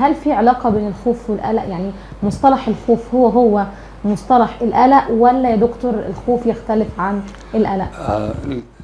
[0.00, 1.90] هل في علاقة بين الخوف والقلق؟ يعني
[2.22, 3.66] مصطلح الخوف هو هو
[4.04, 7.22] مصطلح القلق ولا يا دكتور الخوف يختلف عن
[7.54, 8.32] القلق؟ آه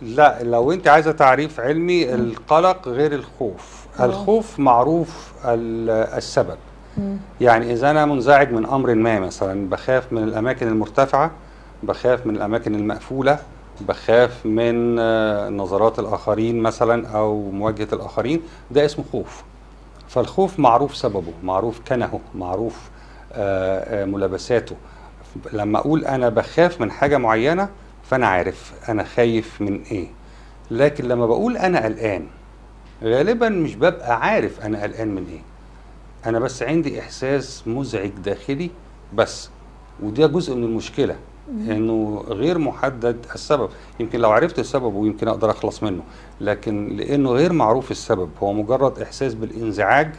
[0.02, 3.86] لا لو انت عايزة تعريف علمي القلق غير الخوف.
[4.00, 4.04] آه.
[4.04, 6.56] الخوف معروف ال- السبب.
[6.98, 7.16] مم.
[7.40, 11.30] يعني إذا أنا منزعج من أمر ما مثلا بخاف من الأماكن المرتفعة
[11.82, 13.38] بخاف من الأماكن المقفولة
[13.80, 19.42] بخاف من آه، نظرات الآخرين مثلا أو مواجهة الآخرين ده اسمه خوف.
[20.08, 22.90] فالخوف معروف سببه معروف كنهه معروف
[23.32, 24.76] آه، آه، ملابساته.
[25.52, 27.68] لما أقول أنا بخاف من حاجة معينة
[28.10, 30.08] فأنا عارف أنا خايف من إيه.
[30.70, 32.26] لكن لما بقول أنا قلقان
[33.02, 35.40] غالبا مش ببقى عارف أنا قلقان من إيه.
[36.26, 38.70] أنا بس عندي إحساس مزعج داخلي
[39.14, 39.50] بس
[40.02, 41.16] وده جزء من المشكلة.
[41.48, 43.68] إنه غير محدد السبب.
[44.00, 46.02] يمكن لو عرفت السبب ويمكن أقدر أخلص منه.
[46.40, 48.30] لكن لأنه غير معروف السبب.
[48.42, 50.10] هو مجرد إحساس بالإنزعاج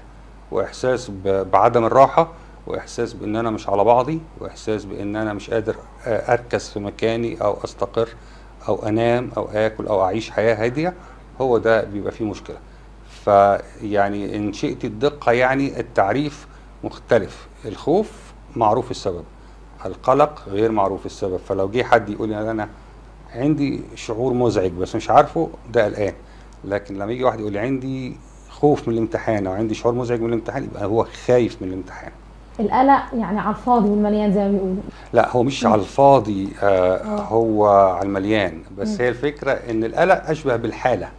[0.52, 2.32] وإحساس بعدم الراحة
[2.68, 7.58] وإحساس بإن أنا مش على بعضي وإحساس بإن أنا مش قادر أركز في مكاني أو
[7.64, 8.10] أستقر
[8.68, 10.94] أو أنام أو آكل أو أعيش حياة هادية.
[11.42, 12.58] هو ده بيبقى فيه مشكلة.
[13.24, 16.48] فيعني إن شئت الدقة يعني التعريف
[16.84, 17.48] مختلف.
[17.66, 18.12] الخوف
[18.56, 19.24] معروف السبب.
[19.88, 21.38] القلق غير معروف السبب.
[21.38, 22.70] فلو جه حد يقول لي أنا
[23.36, 26.14] عندي شعور مزعج بس مش عارفه ده قلقان.
[26.66, 28.18] لكن لما يجي واحد يقول لي عندي
[28.50, 32.12] خوف من الامتحان أو عندي شعور مزعج من الامتحان يبقى هو خايف من الامتحان.
[32.60, 34.76] القلق يعني على الفاضي والمليان زي ما بيقولوا.
[35.14, 37.22] لا هو مش على الفاضي آه آه.
[37.22, 38.62] هو على المليان.
[38.78, 38.98] بس مم.
[39.02, 41.10] هي الفكرة إن القلق أشبه بالحالة.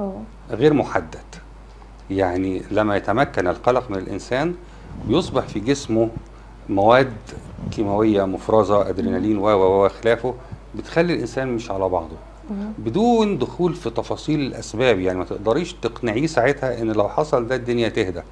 [0.00, 1.18] آه غير محدد.
[2.10, 4.54] يعني لما يتمكن القلق من الإنسان
[5.08, 6.08] بيصبح في جسمه
[6.68, 7.12] مواد
[7.76, 10.34] كيماوية مفرزة أدرينالين و و وخلافه
[10.74, 12.16] بتخلي الإنسان مش على بعضه.
[12.78, 17.88] بدون دخول في تفاصيل الأسباب يعني ما تقدريش تقنعيه ساعتها إن لو حصل ده الدنيا
[17.88, 18.22] تهدى.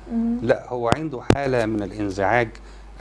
[0.42, 2.48] لا هو عنده حالة من الإنزعاج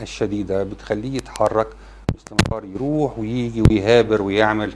[0.01, 1.67] الشديدة بتخليه يتحرك
[2.13, 4.73] باستمرار يروح ويجي ويهابر ويعمل.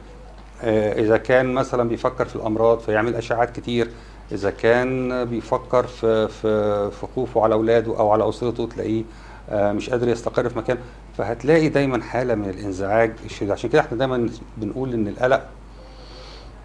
[0.64, 3.90] آه، إذا كان مثلا بيفكر في الأمراض فيعمل أشعاعات كتير.
[4.32, 9.04] إذا كان بيفكر في في في خوفه على أولاده أو على أسرته تلاقيه
[9.50, 10.78] آه، مش قادر يستقر في مكان.
[11.18, 13.52] فهتلاقي دايما حالة من الإنزعاج الشديد.
[13.52, 15.48] عشان كده إحنا دايما بنقول إن القلق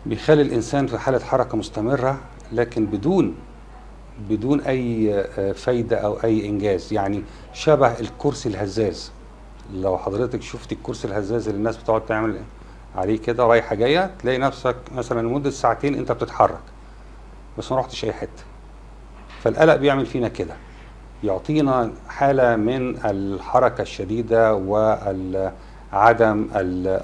[0.06, 2.18] بيخلي الإنسان في حالة حركة مستمرة
[2.52, 3.34] لكن بدون
[4.30, 6.92] بدون أي آه، فايدة أو أي إنجاز.
[6.92, 7.22] يعني
[7.52, 9.12] شبه الكرسي الهزاز.
[9.74, 12.40] لو حضرتك شفت الكرسي الهزاز اللي الناس بتقعد تعمل
[12.96, 16.60] عليه كده رايحة جاية تلاقي نفسك مثلا لمدة ساعتين أنت بتتحرك
[17.58, 18.42] بس ما رحتش أي حتة.
[19.42, 20.54] فالقلق بيعمل فينا كده.
[21.24, 26.48] يعطينا حالة من الحركة الشديدة وعدم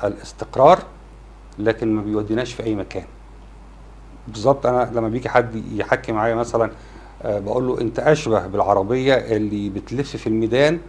[0.05, 0.79] الاستقرار
[1.59, 3.05] لكن ما بيوديناش في أي مكان.
[4.29, 6.71] بالظبط أنا لما بيجي حد يحكي معايا مثلا
[7.23, 10.81] آه، بقول له أنت أشبه بالعربية اللي بتلف في الميدان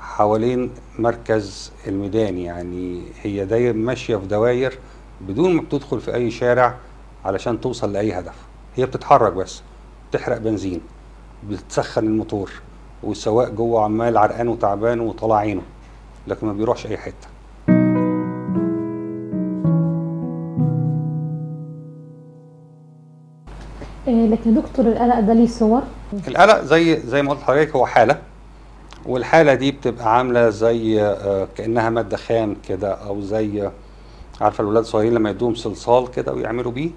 [0.00, 4.78] حوالين مركز الميدان يعني هي داير ماشية في دواير
[5.20, 6.76] بدون ما بتدخل في أي شارع
[7.24, 8.34] علشان توصل لأي هدف.
[8.76, 9.62] هي بتتحرك بس
[10.10, 10.80] بتحرق بنزين.
[11.48, 12.50] بتسخن الموتور
[13.02, 15.62] والسواق جوه عمال عرقان وتعبان وطلع عينه
[16.26, 17.28] لكن ما بيروحش أي حتة.
[24.08, 25.82] إيه لكن دكتور القلق ده ليه صور؟
[26.28, 28.18] القلق زي زي ما قلت لحضرتك هو حالة
[29.06, 33.70] والحالة دي بتبقى عاملة زي آه، كأنها مادة خام كده أو زي
[34.40, 36.90] عارفة الولاد الصغيرين لما يدوهم صلصال كده ويعملوا بيه.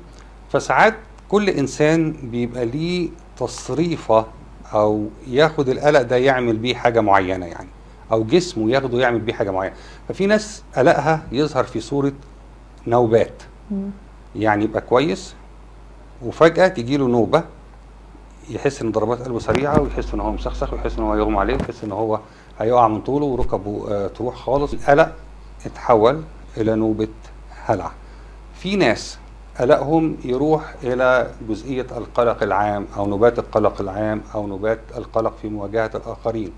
[0.52, 0.94] فساعات
[1.30, 4.26] كل إنسان بيبقى ليه تصريفة
[4.74, 7.68] أو ياخد القلق ده يعمل بيه حاجة معينة يعني
[8.12, 9.76] أو جسمه ياخده يعمل بيه حاجة معينة.
[10.10, 12.12] ففي ناس قلقها يظهر في صورة
[12.88, 13.44] نوبات.
[14.36, 15.34] يعني يبقى كويس
[16.26, 17.44] وفجأة تيجي له نوبة
[18.50, 21.84] يحس إن ضربات قلبه سريعة ويحس إن هو مسخسخ ويحس إن هو يغمى عليه ويحس
[21.84, 22.20] إن هو
[22.60, 24.74] هيقع من طوله وركبه آه تروح خالص.
[24.74, 25.14] القلق
[25.66, 26.22] اتحول
[26.58, 27.08] إلى نوبة
[27.66, 27.92] هلع.
[28.60, 29.18] في ناس
[29.60, 35.92] قلقهم يروح إلى جزئية القلق العام أو نوبات القلق العام أو نوبات القلق في مواجهة
[35.96, 36.52] الآخرين.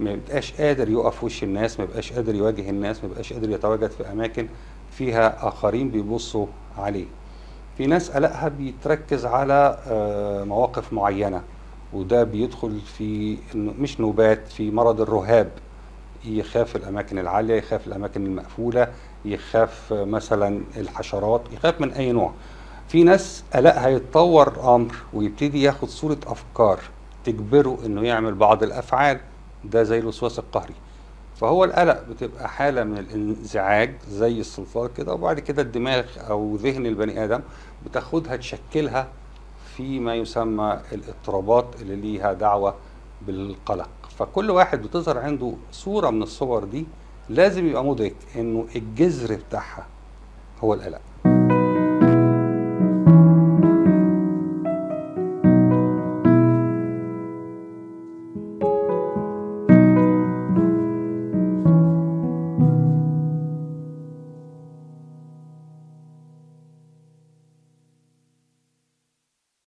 [0.00, 3.90] ما يبقاش قادر يقف وش الناس ما يبقاش قادر يواجه الناس ما يبقاش قادر يتواجد
[3.90, 4.48] في أماكن
[4.90, 6.46] فيها آخرين بيبصوا
[6.78, 7.06] عليه.
[7.78, 11.42] في ناس قلقها بيتركز على آه، مواقف معينة
[11.92, 15.50] وده بيدخل في مش نوبات في مرض الرهاب.
[16.24, 18.88] يخاف الأماكن العالية يخاف الأماكن المقفولة
[19.24, 22.32] يخاف مثلا الحشرات يخاف من أي نوع.
[22.88, 26.80] في ناس قلقها يتطور أمر ويبتدي ياخد صورة أفكار
[27.24, 29.20] تجبره إنه يعمل بعض الأفعال
[29.64, 30.74] ده زي الوسواس القهري.
[31.40, 37.24] فهو القلق بتبقى حالة من الانزعاج زي الصلصال كده وبعد كده الدماغ أو ذهن البني
[37.24, 37.40] آدم
[37.86, 39.08] بتاخدها تشكلها
[39.76, 42.74] في ما يسمى الإضطرابات اللي ليها دعوة
[43.26, 43.88] بالقلق.
[44.18, 46.86] فكل واحد بتظهر عنده صورة من الصور دي
[47.28, 49.86] لازم يبقى مدرك إنه الجذر بتاعها
[50.60, 51.00] هو القلق.